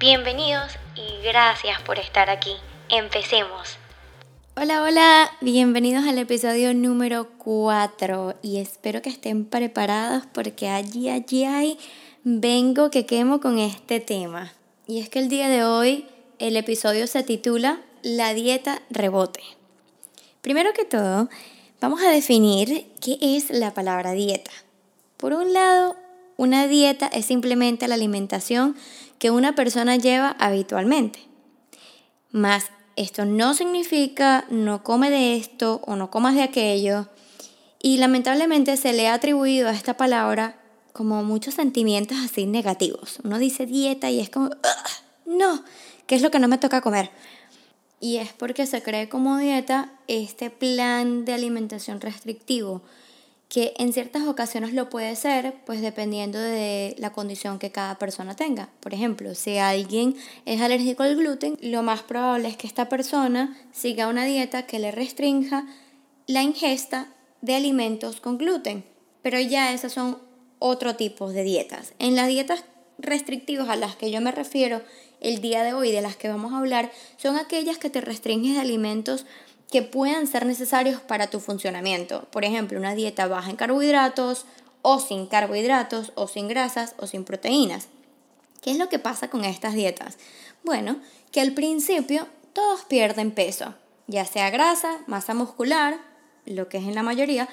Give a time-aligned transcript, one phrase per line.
[0.00, 2.52] Bienvenidos y gracias por estar aquí.
[2.88, 3.76] Empecemos.
[4.56, 11.44] Hola, hola, bienvenidos al episodio número 4 y espero que estén preparados porque allí, allí
[11.44, 11.78] hay,
[12.24, 14.54] vengo que quemo con este tema.
[14.86, 16.06] Y es que el día de hoy
[16.38, 19.42] el episodio se titula La dieta rebote.
[20.40, 21.28] Primero que todo,
[21.78, 24.50] vamos a definir qué es la palabra dieta.
[25.18, 25.94] Por un lado,
[26.40, 28.74] una dieta es simplemente la alimentación
[29.18, 31.20] que una persona lleva habitualmente.
[32.30, 37.10] Más esto no significa no come de esto o no comas de aquello.
[37.82, 40.58] Y lamentablemente se le ha atribuido a esta palabra
[40.94, 43.18] como muchos sentimientos así negativos.
[43.22, 44.48] Uno dice dieta y es como,
[45.26, 45.62] no,
[46.06, 47.10] ¿qué es lo que no me toca comer?
[48.00, 52.80] Y es porque se cree como dieta este plan de alimentación restrictivo
[53.50, 58.36] que en ciertas ocasiones lo puede ser, pues dependiendo de la condición que cada persona
[58.36, 58.70] tenga.
[58.78, 60.14] Por ejemplo, si alguien
[60.46, 64.78] es alérgico al gluten, lo más probable es que esta persona siga una dieta que
[64.78, 65.66] le restrinja
[66.28, 67.08] la ingesta
[67.40, 68.84] de alimentos con gluten.
[69.20, 70.18] Pero ya esas son
[70.60, 71.92] otro tipo de dietas.
[71.98, 72.64] En las dietas
[72.98, 74.80] restrictivas a las que yo me refiero
[75.20, 78.54] el día de hoy, de las que vamos a hablar, son aquellas que te restringen
[78.54, 79.26] de alimentos
[79.70, 82.22] que puedan ser necesarios para tu funcionamiento.
[82.30, 84.44] Por ejemplo, una dieta baja en carbohidratos
[84.82, 87.88] o sin carbohidratos o sin grasas o sin proteínas.
[88.60, 90.18] ¿Qué es lo que pasa con estas dietas?
[90.64, 93.74] Bueno, que al principio todos pierden peso,
[94.06, 95.98] ya sea grasa, masa muscular,
[96.46, 97.48] lo que es en la mayoría,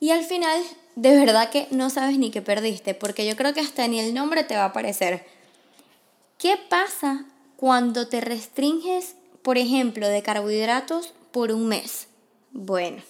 [0.00, 0.60] y al final
[0.96, 4.14] de verdad que no sabes ni qué perdiste, porque yo creo que hasta ni el
[4.14, 5.24] nombre te va a aparecer.
[6.38, 7.26] ¿Qué pasa
[7.56, 12.08] cuando te restringes, por ejemplo, de carbohidratos por un mes.
[12.52, 13.02] Bueno,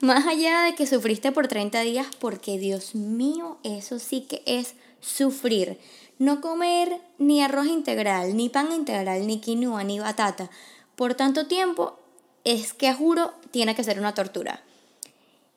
[0.00, 4.74] más allá de que sufriste por 30 días, porque Dios mío, eso sí que es
[5.00, 5.78] sufrir.
[6.18, 10.50] No comer ni arroz integral, ni pan integral, ni quinoa, ni batata
[10.96, 11.98] por tanto tiempo,
[12.44, 14.62] es que juro, tiene que ser una tortura.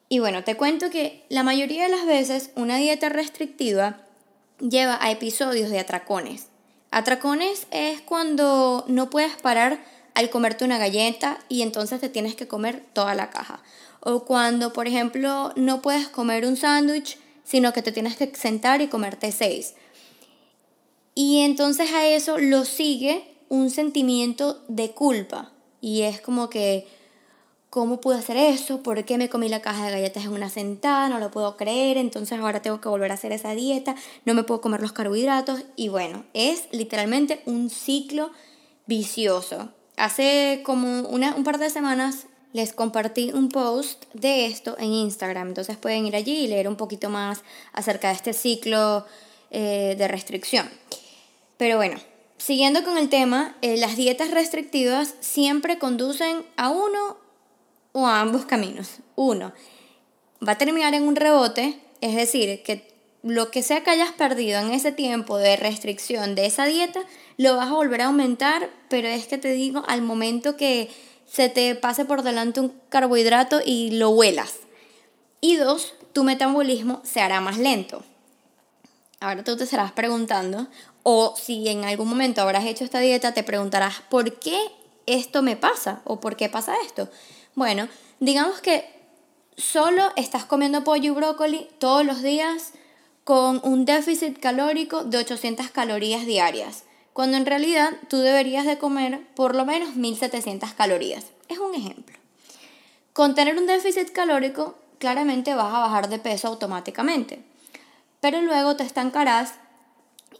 [0.09, 4.01] Y bueno, te cuento que la mayoría de las veces una dieta restrictiva
[4.59, 6.47] lleva a episodios de atracones.
[6.91, 9.79] Atracones es cuando no puedes parar
[10.13, 13.61] al comerte una galleta y entonces te tienes que comer toda la caja.
[14.01, 18.81] O cuando, por ejemplo, no puedes comer un sándwich, sino que te tienes que sentar
[18.81, 19.73] y comerte seis.
[21.15, 25.51] Y entonces a eso lo sigue un sentimiento de culpa.
[25.81, 26.87] Y es como que,
[27.69, 28.83] ¿cómo pude hacer eso?
[28.83, 31.09] ¿Por qué me comí la caja de galletas en una sentada?
[31.09, 31.97] No lo puedo creer.
[31.97, 33.95] Entonces ahora tengo que volver a hacer esa dieta.
[34.25, 35.63] No me puedo comer los carbohidratos.
[35.75, 38.31] Y bueno, es literalmente un ciclo
[38.85, 39.73] vicioso.
[39.99, 45.49] Hace como una, un par de semanas les compartí un post de esto en Instagram,
[45.49, 47.41] entonces pueden ir allí y leer un poquito más
[47.73, 49.05] acerca de este ciclo
[49.51, 50.69] eh, de restricción.
[51.57, 51.99] Pero bueno,
[52.37, 57.17] siguiendo con el tema, eh, las dietas restrictivas siempre conducen a uno
[57.91, 58.99] o a ambos caminos.
[59.17, 59.51] Uno,
[60.47, 62.88] va a terminar en un rebote, es decir, que
[63.23, 67.01] lo que sea que hayas perdido en ese tiempo de restricción de esa dieta,
[67.37, 70.89] lo vas a volver a aumentar, pero es que te digo, al momento que
[71.27, 74.55] se te pase por delante un carbohidrato y lo huelas.
[75.41, 78.03] Y dos, tu metabolismo se hará más lento.
[79.19, 80.67] Ahora tú te estarás preguntando,
[81.03, 84.57] o si en algún momento habrás hecho esta dieta, te preguntarás, ¿por qué
[85.05, 86.01] esto me pasa?
[86.05, 87.09] ¿O por qué pasa esto?
[87.53, 88.85] Bueno, digamos que
[89.57, 92.73] solo estás comiendo pollo y brócoli todos los días
[93.29, 99.21] con un déficit calórico de 800 calorías diarias, cuando en realidad tú deberías de comer
[99.35, 101.27] por lo menos 1700 calorías.
[101.47, 102.17] Es un ejemplo.
[103.13, 107.43] Con tener un déficit calórico, claramente vas a bajar de peso automáticamente,
[108.19, 109.53] pero luego te estancarás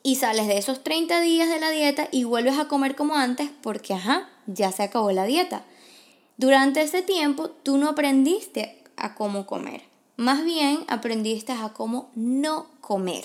[0.02, 3.52] y sales de esos 30 días de la dieta y vuelves a comer como antes
[3.62, 5.62] porque, ajá, ya se acabó la dieta.
[6.38, 9.89] Durante ese tiempo tú no aprendiste a cómo comer.
[10.20, 13.24] Más bien aprendiste a cómo no comer.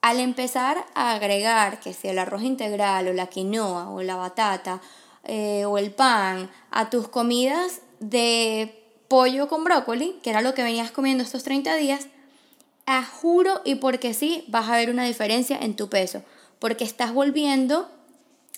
[0.00, 4.80] Al empezar a agregar que sea el arroz integral o la quinoa o la batata
[5.22, 10.64] eh, o el pan a tus comidas de pollo con brócoli, que era lo que
[10.64, 12.08] venías comiendo estos 30 días,
[12.84, 16.24] a juro y porque sí vas a ver una diferencia en tu peso.
[16.58, 17.88] porque estás volviendo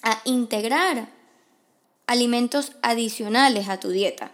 [0.02, 1.10] a integrar
[2.06, 4.32] alimentos adicionales a tu dieta.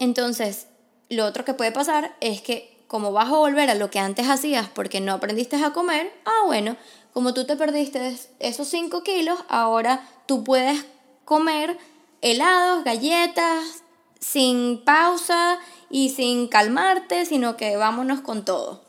[0.00, 0.66] Entonces,
[1.08, 4.28] lo otro que puede pasar es que como vas a volver a lo que antes
[4.28, 6.76] hacías porque no aprendiste a comer, ah, bueno,
[7.12, 10.86] como tú te perdiste esos 5 kilos, ahora tú puedes
[11.24, 11.78] comer
[12.22, 13.82] helados, galletas,
[14.18, 15.58] sin pausa
[15.90, 18.82] y sin calmarte, sino que vámonos con todo.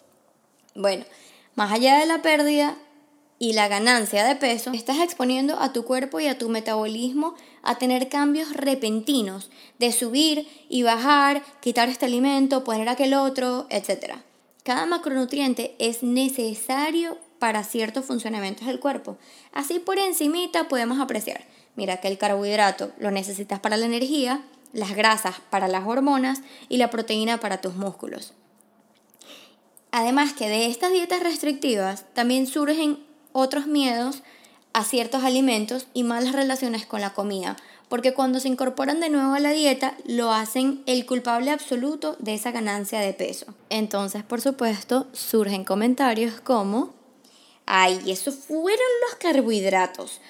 [0.75, 1.05] Bueno,
[1.55, 2.75] más allá de la pérdida
[3.39, 7.77] y la ganancia de peso, estás exponiendo a tu cuerpo y a tu metabolismo a
[7.77, 9.49] tener cambios repentinos
[9.79, 14.15] de subir y bajar, quitar este alimento, poner aquel otro, etc.
[14.63, 19.17] Cada macronutriente es necesario para ciertos funcionamientos del cuerpo.
[19.53, 21.45] Así por encimita podemos apreciar,
[21.77, 24.43] mira que el carbohidrato lo necesitas para la energía,
[24.73, 28.33] las grasas para las hormonas y la proteína para tus músculos.
[29.91, 34.23] Además que de estas dietas restrictivas también surgen otros miedos
[34.73, 37.57] a ciertos alimentos y malas relaciones con la comida,
[37.89, 42.35] porque cuando se incorporan de nuevo a la dieta lo hacen el culpable absoluto de
[42.35, 43.47] esa ganancia de peso.
[43.69, 46.93] Entonces, por supuesto, surgen comentarios como,
[47.65, 50.21] ay, eso fueron los carbohidratos.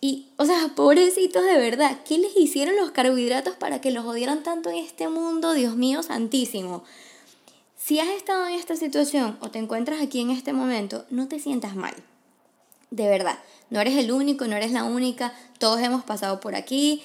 [0.00, 4.42] Y, o sea, pobrecitos de verdad, ¿qué les hicieron los carbohidratos para que los odiaran
[4.42, 5.54] tanto en este mundo?
[5.54, 6.84] Dios mío santísimo.
[7.78, 11.40] Si has estado en esta situación o te encuentras aquí en este momento, no te
[11.40, 11.94] sientas mal.
[12.90, 13.38] De verdad,
[13.70, 17.02] no eres el único, no eres la única, todos hemos pasado por aquí,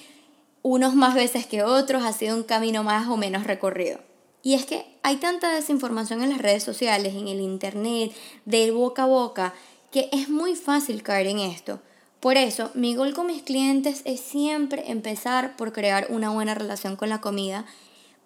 [0.62, 3.98] unos más veces que otros, ha sido un camino más o menos recorrido.
[4.42, 8.12] Y es que hay tanta desinformación en las redes sociales, en el internet,
[8.44, 9.54] de boca a boca,
[9.90, 11.80] que es muy fácil caer en esto.
[12.20, 16.96] Por eso, mi gol con mis clientes es siempre empezar por crear una buena relación
[16.96, 17.66] con la comida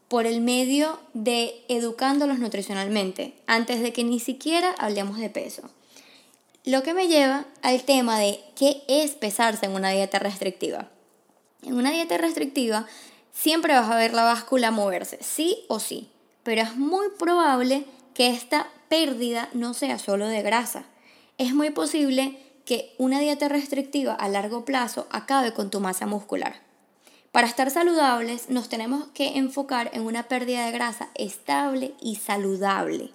[0.09, 5.63] por el medio de educándolos nutricionalmente, antes de que ni siquiera hablemos de peso.
[6.67, 10.89] Lo que me lleva al tema de qué es pesarse en una dieta restrictiva.
[11.63, 12.87] En una dieta restrictiva
[13.33, 16.11] siempre vas a ver la báscula moverse, sí o sí,
[16.43, 17.85] pero es muy probable
[18.15, 20.87] que esta pérdida no sea solo de grasa.
[21.39, 26.57] Es muy posible que una dieta restrictiva a largo plazo acabe con tu masa muscular.
[27.31, 33.13] Para estar saludables nos tenemos que enfocar en una pérdida de grasa estable y saludable.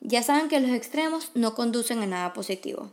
[0.00, 2.90] Ya saben que los extremos no conducen a nada positivo.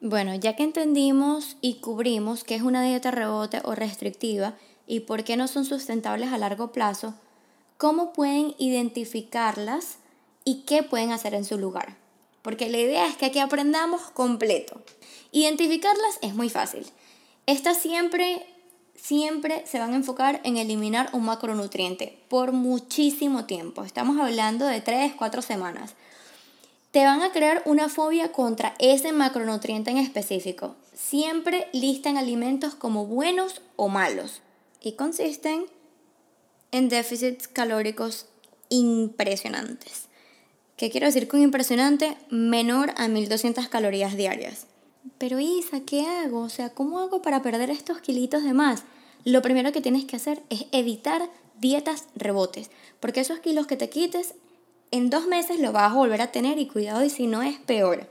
[0.00, 4.54] Bueno, ya que entendimos y cubrimos qué es una dieta rebote o restrictiva
[4.86, 7.14] y por qué no son sustentables a largo plazo,
[7.76, 9.98] ¿cómo pueden identificarlas
[10.44, 11.96] y qué pueden hacer en su lugar?
[12.42, 14.80] Porque la idea es que aquí aprendamos completo.
[15.32, 16.86] Identificarlas es muy fácil.
[17.46, 18.46] Estas siempre,
[18.94, 23.84] siempre se van a enfocar en eliminar un macronutriente por muchísimo tiempo.
[23.84, 25.94] Estamos hablando de 3, 4 semanas
[26.92, 30.76] te van a crear una fobia contra ese macronutriente en específico.
[30.94, 34.42] Siempre listan alimentos como buenos o malos
[34.80, 35.64] y consisten
[36.70, 38.26] en déficits calóricos
[38.68, 40.08] impresionantes.
[40.76, 42.16] ¿Qué quiero decir con impresionante?
[42.28, 44.66] Menor a 1200 calorías diarias.
[45.16, 46.40] Pero Isa, ¿qué hago?
[46.40, 48.82] O sea, ¿cómo hago para perder estos kilitos de más?
[49.24, 53.88] Lo primero que tienes que hacer es evitar dietas rebotes, porque esos kilos que te
[53.88, 54.34] quites
[54.92, 57.58] en dos meses lo vas a volver a tener y cuidado y si no es
[57.58, 58.08] peor.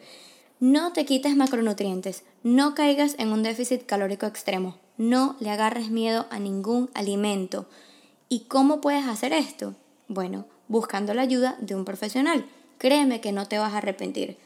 [0.60, 6.26] No te quites macronutrientes, no caigas en un déficit calórico extremo, no le agarres miedo
[6.32, 7.68] a ningún alimento.
[8.30, 9.76] ¿Y cómo puedes hacer esto?
[10.08, 12.46] Bueno, buscando la ayuda de un profesional.
[12.78, 14.38] Créeme que no te vas a arrepentir.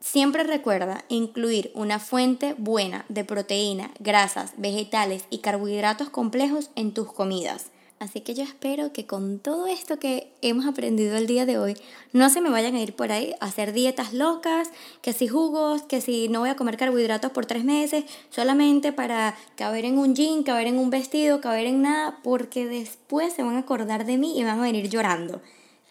[0.00, 7.12] Siempre recuerda incluir una fuente buena de proteína, grasas, vegetales y carbohidratos complejos en tus
[7.12, 7.66] comidas.
[8.02, 11.76] Así que yo espero que con todo esto que hemos aprendido el día de hoy,
[12.12, 14.70] no se me vayan a ir por ahí a hacer dietas locas,
[15.02, 19.36] que si jugos, que si no voy a comer carbohidratos por tres meses, solamente para
[19.54, 23.54] caber en un jean, caber en un vestido, caber en nada, porque después se van
[23.54, 25.40] a acordar de mí y van a venir llorando.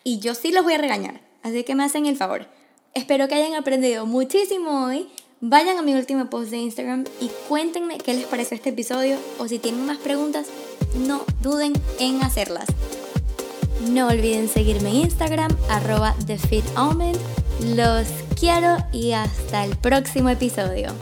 [0.04, 2.46] Y yo sí los voy a regañar, así que me hacen el favor.
[2.94, 5.08] Espero que hayan aprendido muchísimo hoy.
[5.40, 9.48] Vayan a mi último post de Instagram y cuéntenme qué les pareció este episodio o
[9.48, 10.48] si tienen más preguntas,
[10.96, 12.66] no duden en hacerlas.
[13.90, 17.18] No olviden seguirme en Instagram, arroba TheFitAlmond.
[17.76, 18.08] Los
[18.40, 20.94] quiero y hasta el próximo episodio.